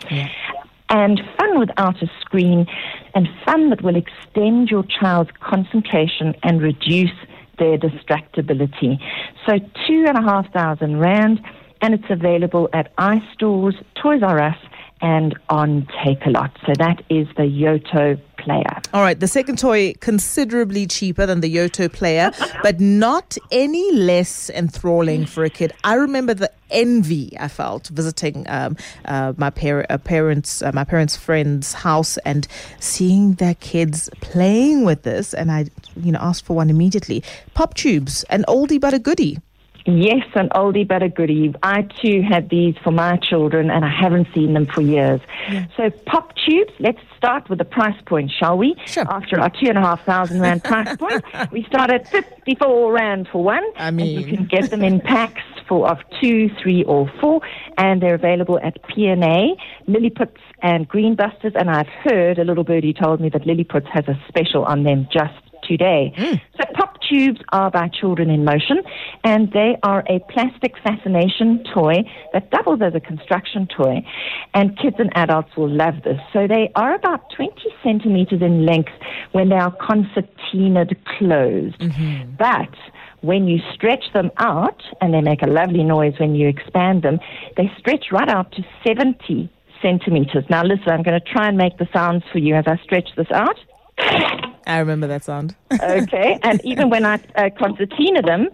And 0.89 1.21
fun 1.37 1.59
without 1.59 2.01
a 2.03 2.07
screen, 2.21 2.67
and 3.15 3.27
fun 3.45 3.69
that 3.71 3.81
will 3.81 3.95
extend 3.95 4.69
your 4.69 4.83
child's 4.83 5.31
concentration 5.39 6.35
and 6.43 6.61
reduce 6.61 7.17
their 7.57 7.77
distractibility. 7.77 8.99
So, 9.45 9.57
two 9.87 10.05
and 10.07 10.17
a 10.17 10.21
half 10.21 10.51
thousand 10.53 10.99
rand, 10.99 11.41
and 11.81 11.93
it's 11.93 12.09
available 12.09 12.69
at 12.73 12.95
iStores, 12.97 13.75
Toys 13.95 14.21
R 14.21 14.39
Us, 14.39 14.57
and 15.03 15.37
on 15.49 15.85
Takealot. 16.03 16.49
So 16.65 16.73
that 16.79 17.03
is 17.09 17.27
the 17.35 17.43
Yoto 17.43 18.19
player. 18.37 18.81
All 18.93 19.01
right, 19.01 19.19
the 19.19 19.27
second 19.27 19.59
toy 19.59 19.93
considerably 19.99 20.87
cheaper 20.87 21.25
than 21.25 21.41
the 21.41 21.53
Yoto 21.53 21.91
player, 21.91 22.31
but 22.63 22.79
not 22.79 23.37
any 23.51 23.91
less 23.91 24.49
enthralling 24.49 25.25
for 25.25 25.43
a 25.43 25.49
kid. 25.49 25.73
I 25.83 25.95
remember 25.95 26.33
the 26.33 26.51
envy 26.71 27.37
I 27.37 27.49
felt 27.49 27.89
visiting 27.89 28.45
um, 28.49 28.77
uh, 29.05 29.33
my 29.37 29.49
par- 29.49 29.85
uh, 29.89 29.97
parents, 29.97 30.61
uh, 30.61 30.71
my 30.73 30.85
parents' 30.85 31.17
friend's 31.17 31.73
house, 31.73 32.17
and 32.19 32.47
seeing 32.79 33.33
their 33.33 33.55
kids 33.55 34.09
playing 34.21 34.85
with 34.85 35.03
this. 35.03 35.33
And 35.33 35.51
I, 35.51 35.65
you 35.97 36.13
know, 36.13 36.19
asked 36.21 36.45
for 36.45 36.55
one 36.55 36.69
immediately. 36.69 37.23
Pop 37.53 37.73
tubes, 37.73 38.23
an 38.29 38.45
oldie 38.47 38.79
but 38.79 38.93
a 38.93 38.99
goodie. 38.99 39.39
Yes, 39.85 40.25
an 40.35 40.49
oldie 40.49 40.87
but 40.87 41.03
a 41.03 41.09
goodie. 41.09 41.53
I 41.61 41.81
too 42.01 42.21
have 42.21 42.49
these 42.49 42.75
for 42.83 42.91
my 42.91 43.17
children 43.17 43.69
and 43.69 43.83
I 43.83 43.89
haven't 43.89 44.27
seen 44.33 44.53
them 44.53 44.65
for 44.65 44.81
years. 44.81 45.19
Yeah. 45.51 45.65
So 45.75 45.89
pop 46.05 46.33
tubes, 46.35 46.71
let's 46.79 46.99
start 47.17 47.49
with 47.49 47.59
the 47.59 47.65
price 47.65 47.99
point, 48.05 48.31
shall 48.31 48.57
we? 48.57 48.75
Sure. 48.85 49.05
After 49.09 49.39
our 49.41 49.49
two 49.49 49.67
and 49.67 49.77
a 49.77 49.81
half 49.81 50.03
thousand 50.05 50.39
rand 50.39 50.63
price 50.63 50.95
point, 50.99 51.23
we 51.51 51.63
start 51.63 51.91
at 51.91 52.07
54 52.07 52.93
rand 52.93 53.27
for 53.31 53.43
one. 53.43 53.63
I 53.75 53.91
mean. 53.91 54.17
And 54.17 54.25
you 54.25 54.37
can 54.37 54.45
get 54.45 54.69
them 54.69 54.83
in 54.83 55.01
packs 55.01 55.41
for 55.67 55.89
of 55.89 55.97
two, 56.21 56.49
three 56.61 56.83
or 56.83 57.11
four 57.19 57.41
and 57.77 58.01
they're 58.01 58.15
available 58.15 58.59
at 58.63 58.77
P&A, 58.87 59.55
Lilliputs 59.87 60.39
and 60.61 60.87
Greenbusters 60.87 61.55
and 61.55 61.69
I've 61.69 61.87
heard, 61.87 62.39
a 62.39 62.43
little 62.43 62.63
birdie 62.63 62.93
told 62.93 63.19
me 63.19 63.29
that 63.29 63.41
Lilliputs 63.43 63.87
has 63.87 64.07
a 64.07 64.17
special 64.27 64.63
on 64.65 64.83
them 64.83 65.07
just 65.11 65.33
today. 65.63 66.13
Mm. 66.17 66.41
So 66.57 66.63
tubes 67.09 67.39
are 67.51 67.71
by 67.71 67.89
Children 67.89 68.29
in 68.29 68.43
Motion, 68.43 68.81
and 69.23 69.51
they 69.51 69.77
are 69.83 70.03
a 70.09 70.19
plastic 70.31 70.73
fascination 70.83 71.63
toy 71.73 72.03
that 72.33 72.49
doubles 72.51 72.81
as 72.81 72.95
a 72.95 72.99
construction 72.99 73.67
toy, 73.67 74.05
and 74.53 74.77
kids 74.77 74.95
and 74.99 75.11
adults 75.15 75.55
will 75.57 75.69
love 75.69 75.95
this. 76.03 76.19
So 76.31 76.47
they 76.47 76.71
are 76.75 76.95
about 76.95 77.29
20 77.35 77.53
centimeters 77.83 78.41
in 78.41 78.65
length 78.65 78.91
when 79.31 79.49
they 79.49 79.55
are 79.55 79.75
concertinaed 79.77 80.95
closed. 81.17 81.79
Mm-hmm. 81.79 82.35
But 82.37 82.75
when 83.21 83.47
you 83.47 83.59
stretch 83.73 84.05
them 84.13 84.31
out, 84.37 84.81
and 85.01 85.13
they 85.13 85.21
make 85.21 85.41
a 85.41 85.47
lovely 85.47 85.83
noise 85.83 86.13
when 86.19 86.35
you 86.35 86.47
expand 86.47 87.03
them, 87.03 87.19
they 87.57 87.71
stretch 87.77 88.07
right 88.11 88.29
out 88.29 88.51
to 88.53 88.63
70 88.85 89.49
centimeters. 89.81 90.43
Now, 90.49 90.63
listen, 90.63 90.89
I'm 90.89 91.03
going 91.03 91.19
to 91.19 91.25
try 91.25 91.47
and 91.47 91.57
make 91.57 91.77
the 91.77 91.87
sounds 91.93 92.23
for 92.31 92.39
you 92.39 92.55
as 92.55 92.65
I 92.67 92.77
stretch 92.83 93.09
this 93.15 93.31
out. 93.31 93.57
I 93.97 94.79
remember 94.79 95.07
that 95.07 95.23
sound. 95.23 95.55
okay, 95.71 96.39
and 96.43 96.63
even 96.63 96.89
when 96.89 97.05
I 97.05 97.19
uh, 97.35 97.49
concertina 97.57 98.21
them, 98.21 98.49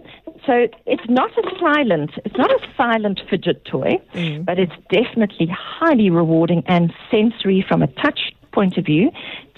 so 0.46 0.68
it's 0.86 1.08
not 1.08 1.30
a 1.38 1.42
silent, 1.60 2.12
it's 2.24 2.36
not 2.36 2.50
a 2.50 2.58
silent 2.76 3.20
fidget 3.28 3.64
toy, 3.64 4.00
mm. 4.14 4.44
but 4.44 4.58
it's 4.58 4.72
definitely 4.90 5.46
highly 5.46 6.10
rewarding 6.10 6.62
and 6.66 6.92
sensory 7.10 7.64
from 7.66 7.82
a 7.82 7.86
touch 7.86 8.32
point 8.52 8.76
of 8.76 8.84
view, 8.84 9.10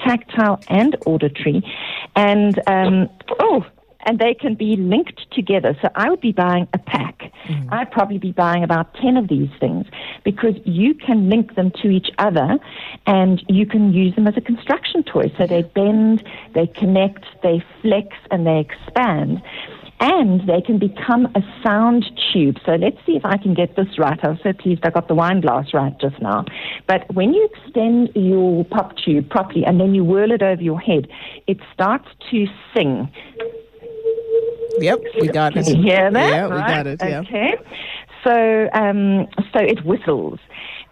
tactile 0.04 0.60
and 0.68 0.96
auditory, 1.06 1.62
and 2.16 2.60
um, 2.66 3.08
oh, 3.40 3.64
and 4.04 4.18
they 4.18 4.34
can 4.34 4.54
be 4.54 4.76
linked 4.76 5.30
together. 5.32 5.76
So 5.80 5.88
I 5.94 6.10
would 6.10 6.20
be 6.20 6.32
buying 6.32 6.68
a 6.72 6.78
pack. 6.78 7.32
Mm-hmm. 7.48 7.72
I'd 7.72 7.90
probably 7.90 8.18
be 8.18 8.32
buying 8.32 8.64
about 8.64 8.94
10 8.94 9.16
of 9.16 9.28
these 9.28 9.50
things 9.60 9.86
because 10.24 10.54
you 10.64 10.94
can 10.94 11.28
link 11.28 11.54
them 11.54 11.70
to 11.82 11.88
each 11.88 12.10
other 12.18 12.58
and 13.06 13.42
you 13.48 13.66
can 13.66 13.92
use 13.92 14.14
them 14.14 14.26
as 14.26 14.36
a 14.36 14.40
construction 14.40 15.02
toy. 15.02 15.32
So 15.38 15.46
they 15.46 15.62
bend, 15.62 16.22
they 16.54 16.66
connect, 16.66 17.24
they 17.42 17.64
flex, 17.80 18.16
and 18.30 18.46
they 18.46 18.58
expand. 18.58 19.42
And 20.00 20.48
they 20.48 20.60
can 20.60 20.78
become 20.78 21.26
a 21.36 21.42
sound 21.62 22.04
tube. 22.32 22.56
So 22.66 22.72
let's 22.72 22.96
see 23.06 23.12
if 23.12 23.24
I 23.24 23.36
can 23.36 23.54
get 23.54 23.76
this 23.76 23.98
right. 23.98 24.18
I 24.24 24.30
was 24.30 24.38
so 24.42 24.52
pleased 24.52 24.80
I 24.84 24.90
got 24.90 25.06
the 25.06 25.14
wine 25.14 25.40
glass 25.40 25.66
right 25.72 25.96
just 26.00 26.20
now. 26.20 26.44
But 26.88 27.12
when 27.14 27.32
you 27.32 27.48
extend 27.52 28.10
your 28.16 28.64
pop 28.64 28.96
tube 28.96 29.30
properly 29.30 29.64
and 29.64 29.78
then 29.78 29.94
you 29.94 30.02
whirl 30.02 30.32
it 30.32 30.42
over 30.42 30.60
your 30.60 30.80
head, 30.80 31.06
it 31.46 31.58
starts 31.72 32.08
to 32.32 32.46
sing. 32.74 33.08
Yep, 34.78 35.00
we 35.20 35.28
got 35.28 35.56
it. 35.56 35.66
Can 35.66 35.76
you 35.76 35.82
hear 35.82 36.10
that? 36.10 36.28
Yeah, 36.28 36.40
right? 36.42 36.50
we 36.50 36.58
got 36.58 36.86
it. 36.86 37.00
Yeah. 37.02 37.20
Okay. 37.20 37.54
So, 38.24 38.68
um, 38.72 39.26
so 39.52 39.60
it 39.60 39.84
whistles. 39.84 40.38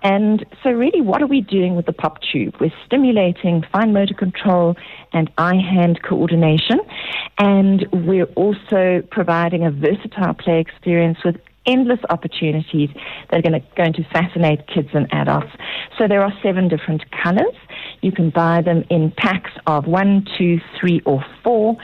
And 0.02 0.44
so, 0.62 0.70
really, 0.70 1.00
what 1.00 1.22
are 1.22 1.26
we 1.26 1.42
doing 1.42 1.76
with 1.76 1.86
the 1.86 1.92
pop 1.92 2.20
tube? 2.22 2.56
We're 2.58 2.72
stimulating 2.86 3.64
fine 3.70 3.92
motor 3.92 4.14
control 4.14 4.76
and 5.12 5.30
eye 5.36 5.60
hand 5.60 6.00
coordination. 6.02 6.80
And 7.38 7.86
we're 7.92 8.30
also 8.36 9.02
providing 9.10 9.64
a 9.64 9.70
versatile 9.70 10.34
play 10.34 10.60
experience 10.60 11.18
with 11.24 11.36
endless 11.66 12.00
opportunities 12.08 12.88
that 13.30 13.38
are 13.38 13.42
going 13.42 13.60
to, 13.60 13.66
going 13.76 13.92
to 13.92 14.04
fascinate 14.04 14.66
kids 14.66 14.88
and 14.94 15.06
adults. 15.12 15.52
So, 15.98 16.08
there 16.08 16.22
are 16.22 16.32
seven 16.42 16.68
different 16.68 17.04
colors. 17.10 17.54
You 18.00 18.12
can 18.12 18.30
buy 18.30 18.62
them 18.62 18.84
in 18.88 19.12
packs 19.18 19.52
of 19.66 19.86
one, 19.86 20.26
two, 20.38 20.60
three, 20.80 21.02
or 21.04 21.22
four 21.44 21.76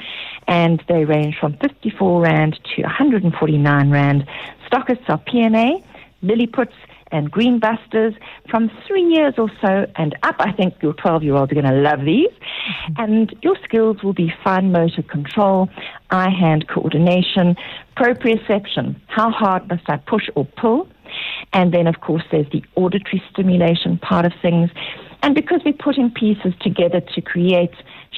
and 0.49 0.83
they 0.89 1.05
range 1.05 1.37
from 1.41 1.57
54 1.59 2.23
Rand 2.23 2.59
to 2.75 2.83
149 2.83 3.91
Rand. 3.91 4.27
Stockists 4.71 5.09
are 5.09 5.19
P&A, 5.19 5.85
Lilliputs, 6.23 6.73
and 7.13 7.31
Greenbusters 7.31 8.17
from 8.51 8.71
three 8.87 9.03
years 9.03 9.35
or 9.39 9.51
so 9.61 9.87
and 9.97 10.17
up. 10.23 10.37
I 10.39 10.53
think 10.53 10.75
your 10.83 10.93
12 10.95 11.23
year 11.23 11.35
olds 11.35 11.53
are 11.53 11.55
going 11.55 11.67
to 11.67 11.81
love 11.81 12.01
these. 12.05 12.31
Mm-hmm. 12.31 12.93
And 13.03 13.35
your 13.43 13.57
skills 13.65 14.03
will 14.03 14.13
be 14.13 14.33
fine 14.43 14.73
motor 14.73 15.03
control, 15.03 15.69
eye 16.11 16.31
hand 16.31 16.69
coordination, 16.69 17.57
proprioception. 17.97 18.97
How 19.07 19.31
hard 19.31 19.69
must 19.69 19.89
I 19.89 19.97
push 19.99 20.29
or 20.35 20.45
pull? 20.45 20.89
And 21.53 21.73
then, 21.73 21.87
of 21.87 22.01
course, 22.01 22.25
there's 22.31 22.51
the 22.51 22.65
auditory 22.75 23.23
stimulation 23.31 23.99
part 23.99 24.27
of 24.27 24.33
things. 24.43 24.71
And 25.23 25.35
because 25.35 25.61
we're 25.65 25.73
putting 25.73 26.11
pieces 26.11 26.53
together 26.61 27.01
to 27.01 27.21
create 27.21 27.75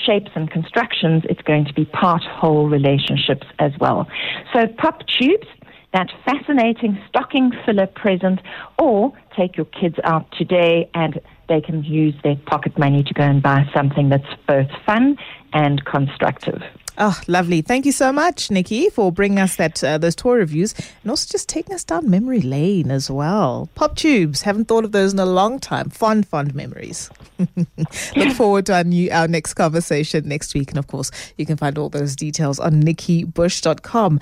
shapes 0.07 0.31
and 0.35 0.51
constructions, 0.51 1.25
it's 1.29 1.43
going 1.43 1.65
to 1.67 1.73
be 1.73 1.85
part 1.85 2.23
whole 2.23 2.69
relationships 2.69 3.47
as 3.59 3.73
well. 3.81 4.07
So, 4.53 4.67
pop 4.67 5.07
tubes, 5.07 5.47
that 5.93 6.09
fascinating 6.25 7.01
stocking 7.09 7.53
filler 7.65 7.87
present, 7.87 8.41
or 8.79 9.13
take 9.37 9.57
your 9.57 9.67
kids 9.67 9.97
out 10.05 10.31
today 10.33 10.91
and 10.95 11.21
they 11.49 11.61
can 11.61 11.83
use 11.83 12.15
their 12.23 12.37
pocket 12.37 12.79
money 12.79 13.03
to 13.03 13.15
go 13.15 13.23
and 13.23 13.43
buy 13.43 13.65
something 13.75 14.09
that's 14.11 14.35
both 14.47 14.69
fun 14.85 15.17
and 15.53 15.85
constructive. 15.85 16.63
Oh, 17.01 17.21
lovely. 17.29 17.63
Thank 17.63 17.87
you 17.87 17.93
so 17.93 18.13
much, 18.13 18.51
Nikki, 18.51 18.91
for 18.91 19.13
bringing 19.13 19.39
us 19.39 19.55
that 19.55 19.85
uh, 19.85 19.99
those 19.99 20.17
tour 20.17 20.35
reviews 20.35 20.75
and 21.03 21.11
also 21.11 21.31
just 21.31 21.49
taking 21.49 21.73
us 21.73 21.85
down 21.85 22.11
memory 22.11 22.41
lane 22.41 22.91
as 22.91 23.09
well. 23.09 23.69
Pop 23.77 23.95
tubes, 23.95 24.43
haven't 24.43 24.65
thought 24.65 24.85
of 24.85 24.91
those 24.91 25.13
in 25.13 25.21
a 25.21 25.25
long 25.25 25.61
time. 25.61 25.91
Fond, 25.91 26.27
fond 26.27 26.57
memories. 26.57 27.09
Look 28.17 28.33
forward 28.35 28.67
to 28.67 28.75
our, 28.75 28.85
new, 28.85 29.13
our 29.13 29.29
next 29.29 29.55
conversation 29.55 30.27
next 30.27 30.55
week. 30.55 30.71
And 30.71 30.79
of 30.79 30.89
course, 30.89 31.13
you 31.37 31.47
can 31.47 31.57
find 31.57 31.79
all 31.79 31.89
those 31.89 32.17
details 32.17 32.59
on 32.59 32.83
nikkibush.com. 32.83 34.19